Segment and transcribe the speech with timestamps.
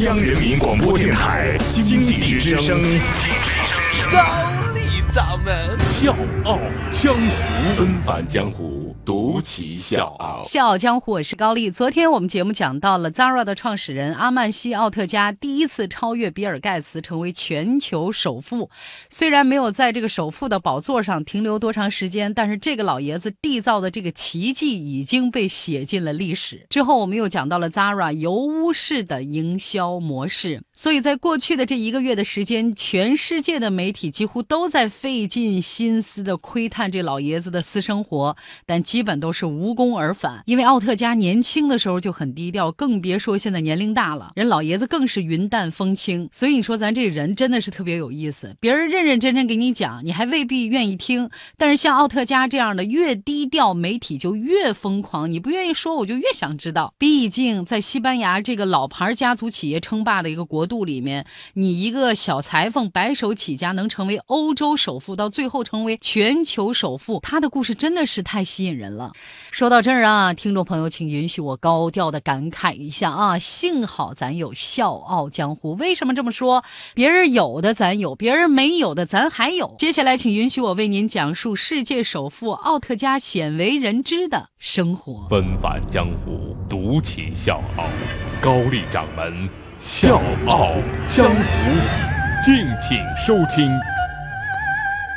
[0.00, 2.82] 央人民广播电台经济之声，
[4.10, 4.18] 高
[4.74, 4.80] 丽
[5.12, 6.58] 掌门笑傲
[6.90, 8.81] 江湖，纷繁江湖。
[9.04, 11.68] 独骑笑傲，笑傲江湖，我是高丽。
[11.68, 18.70] 昨天我们节目讲到了 Zara 的创始人阿曼西·奥特加第一次超越比尔·盖茨，成为全球首富。
[19.10, 26.64] 虽然没有在这个首富的宝座上停留多长时间，但是这个老爷子缔造的这个奇迹已经被写进了历史。
[26.70, 30.62] 之后我们又讲到了 Zara 油污式的营销模式。
[30.74, 38.80] 所以在过去的这一个月的时间，全世界的媒体几乎都在费尽心思的窥探这老爷子的私生活，但。
[38.92, 44.32] 基本都是无功而返，因为奥特加年轻的时候就很低调，更别说现在年龄大了。
[44.36, 48.54] 人老爷子更是云淡风轻，所以你说咱这人真的是特别有意思。
[48.60, 55.32] 别人认认真真给你讲，你还未必愿意听；但是像奥特加这样的，越低调，媒体就越疯狂。
[55.32, 56.92] 你不愿意说，我就越想知道。
[56.98, 68.81] 毕竟在西班牙这个老牌家族企业称霸的一个国度里面，你一个小裁缝白手起家能成为欧洲首富，到最后成为全球首富，他的故事真的是太吸引人。
[68.82, 69.12] 人了，
[69.52, 75.74] 说到这儿啊，听众朋友，请允许我高调的感慨一下啊，幸好咱有笑傲江湖。
[75.74, 76.64] 为什么这么说？
[76.94, 79.72] 别人有的咱有，别人没有的咱还有。
[79.78, 85.28] 接下来，请允许我为您讲述世界首富奥特加鲜为人知的生活。
[85.30, 87.84] 纷繁江湖，独起笑傲，
[88.40, 90.72] 高丽掌门笑傲
[91.06, 91.42] 江湖，
[92.44, 93.70] 敬请收听。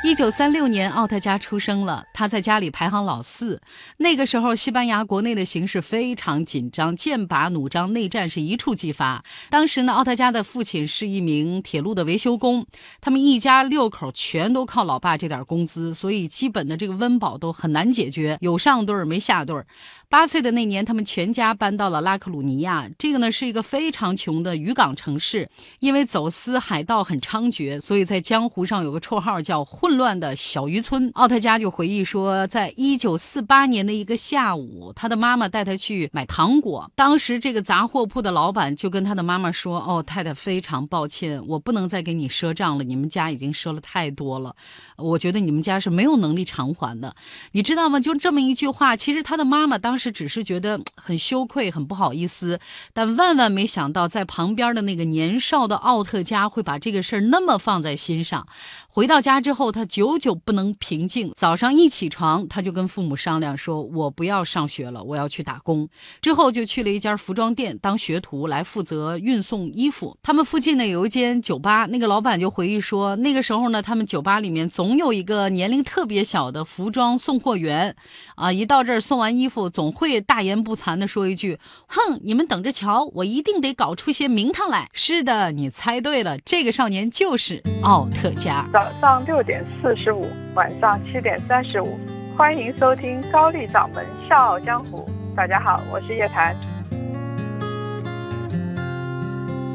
[0.05, 2.05] 一九三六年，奥特加出生了。
[2.13, 3.59] 他在家里排行老四。
[3.97, 9.23] 那个时候，西班牙国内的形势非常紧张，剑拔弩张，内战是一触即发。
[9.49, 12.67] 当时呢，奥特加的父亲是一名铁路的维修工，
[13.01, 19.65] 他们一家六口全都靠老爸这点工资，所以基本的这个温饱都很难解决，有上顿没下顿。
[20.07, 29.93] 八岁的那年，他们全家搬到了拉克鲁尼亚，这个呢是一个非常穷的渔港城市，因为走私海盗很猖獗，所以在江湖上有个绰号叫“混”。
[29.97, 36.91] 乱的小渔村，奥特加就回忆说，在一九四八年的一个下午，他的妈妈带他去买糖果。
[36.95, 44.55] 当时这个杂货铺的老板就跟他的妈妈说：“哦，太太，非常抱歉，我不能再给你赊账了，你们家已经赊了太多了，
[44.97, 47.15] 我觉得你们家是没有能力偿还的，
[47.51, 52.59] 你知道吗？”就这么一句话，其实他的妈妈当时只是觉得很羞愧、很不好意思，
[52.93, 58.47] 但万万没想到，在旁边的那个年少的奥特加会把这个事儿那么放在心上。
[58.87, 61.33] 回到家之后，他久久不能平静。
[61.35, 65.89] 早上一起床，他就跟父母商量说：“我不要上学了，我要去打工。”
[66.21, 70.17] 之后就去了一家服装店当学徒，来负责运送衣服。
[70.23, 77.93] 他们附近呢有一间酒吧，那个老板就回忆说，那个时候呢，他们酒吧里面总有一个年龄特别小的服装送货员，
[78.35, 88.65] 啊，一到这儿送完衣服，总会大言不惭地说一句：“哼，你们等着瞧，我一定得搞出些名堂来。”是的，你猜对了，这个少年就是奥特加。
[88.71, 91.97] 早上六点四十五，晚上七点三十五，
[92.37, 95.07] 欢迎收听高丽掌门笑傲江湖。
[95.35, 96.55] 大家好，我是叶檀。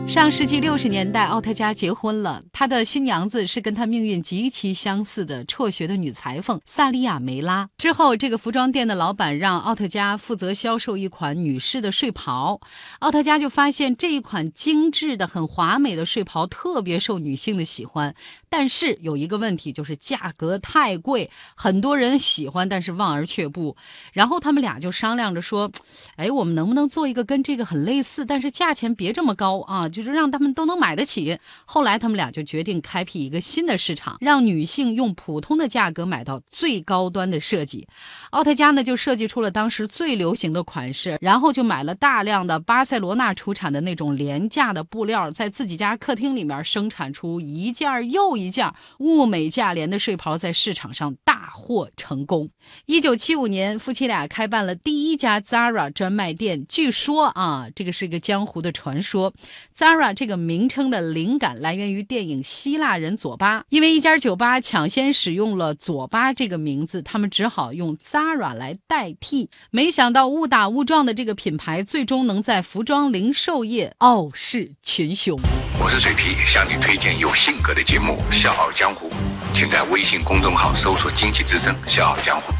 [0.07, 2.41] 上世纪六十年代，奥特加结婚了。
[2.61, 7.71] 他的新娘子是跟他命运极其相似的辍学的女裁缝萨利亚梅拉。
[7.79, 12.61] 之后，这个服装店的老板让奥特加负责销售一款女士的睡袍。
[12.99, 18.15] 奥特加就发现这一款精致的、很华美的睡袍特别受女性的喜欢，
[18.51, 23.75] 但是有一个问题，就是价格太贵，很多人喜欢，但是望而却步。
[24.13, 25.73] 然后他们俩就商量着说
[26.17, 30.01] ：“哎，我们能不能做一个跟这个很类似，但是价钱别这么高啊？”就。
[30.01, 31.39] 就是让他们都能买得起。
[31.67, 37.87] 后来他们俩就决定开辟一个新的市场，让女性用普通的价格买到最高端的设计。
[38.31, 52.49] 奥特加呢就设计出了当时最流行的款式，然后就买了大量的巴塞罗那出产的那种廉价的布料，在自己家客厅里面生产出一件又一件物美价廉的睡袍，在市场上大获成功。
[52.87, 56.67] 一九七五年，夫妻俩开办了第一家 Zara 专卖店。
[56.69, 59.33] 据说啊，这个是一个江湖的传说。
[59.77, 69.51] Zara 这个名称的灵感来源于电影《希腊人佐巴》，因为一家酒吧抢先使用了佐巴这个名字，他们只好用 Zara 来代替。
[69.71, 75.39] 没想到误打误撞的这个品牌，最终能在服装零售业傲视群雄。
[75.83, 79.09] 我是水皮，向你推荐有性格的节目《笑傲江湖》，
[79.55, 82.53] 请在微信公众号搜索“经济之声笑傲江湖”，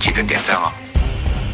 [0.00, 0.72] 记得点赞哦。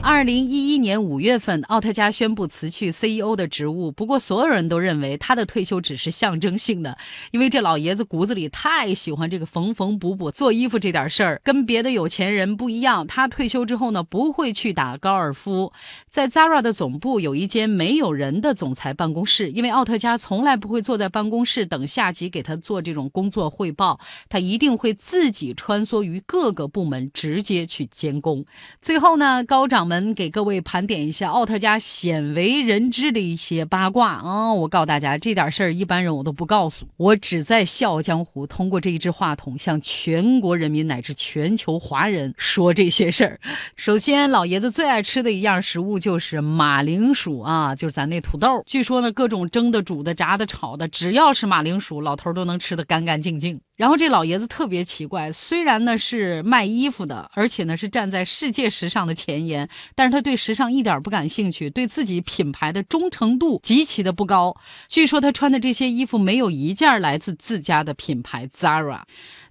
[0.04, 3.92] 二零一一年五月份，奥特加宣布辞去 CEO 的职务。
[3.92, 6.98] 不过，所有人都认为他的退休只是象征性的，
[7.30, 11.40] 因为这老爷子骨子里太喜欢这个缝缝补补、做衣服这点事儿。
[11.44, 15.72] 跟别的有钱人不一样，他退休之后呢，不会去打高尔夫。
[16.08, 28.44] 在 Zara 的总部有一间没有人的总裁办公室，因为奥特加从来不会坐在办公室等下级给他做这种工作汇报，他一定会自己穿梭于各个部门，直接去监工。
[28.80, 34.50] 最后呢，高掌们给各位盘点一下奥特加鲜为人知的一些八卦啊！
[34.50, 43.38] 我告诉大家，这点事儿一般人我都不告诉，我只在《笑傲江湖》通过这一支话筒向全国人民乃至全球华人说这些事儿。
[43.76, 48.62] 首先，老爷子最爱吃的一样食物就是马铃薯啊，就是咱那土豆。
[48.64, 53.60] 据说呢，各种蒸的、煮的、炸的、炒的，只要是马铃薯，老头都能吃得干干净净。
[53.82, 64.56] 然后这老爷子特别奇怪，虽然呢是卖衣服的，而且呢是站在世界时尚的前沿，但是他对时尚一点不感兴趣，对自己品牌的忠诚度极其的不高。
[64.88, 69.00] 据说他穿的这些衣服没有一件来自自家的品牌 Zara。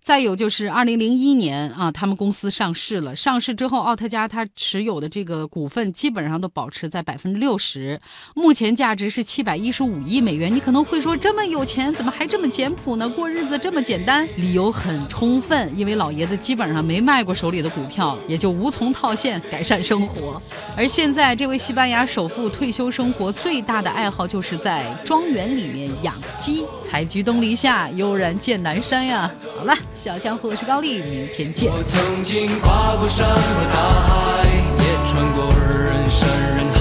[0.03, 3.15] 再有就是二零零一年啊，他们公司上市了。
[3.15, 8.01] 上市之后，奥特加他持有的这个股份基本上都保持在百分之六十，
[8.33, 10.53] 目前价值是七百一十五亿美元。
[10.53, 13.07] 你可能会说，这么有钱，怎么还这么简朴呢？
[13.07, 14.27] 过日子这么简单？
[14.37, 20.41] 理由很充分，因为老爷子基本上没卖过手里的股票，也就无从套现改善生活。
[20.75, 29.31] 而现在，这位西班牙首富退休生活最大的爱好就是在庄园里面养鸡，采菊东篱下，悠然见南山呀。
[29.55, 29.77] 好了。
[29.93, 31.69] 小江湖，我是高丽，明天见。
[31.71, 33.35] 我曾经跨过山和
[33.71, 36.79] 大海，也穿过人山人海。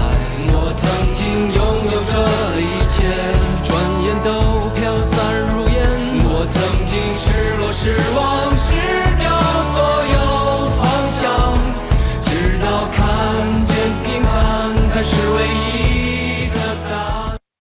[0.53, 1.61] 我曾经拥
[1.91, 2.15] 有这
[2.61, 2.97] 一切，
[3.63, 3.69] 转
[4.05, 4.31] 眼都
[4.75, 5.15] 飘散
[5.51, 5.77] 如烟。
[6.25, 8.20] 我曾经失落失望失。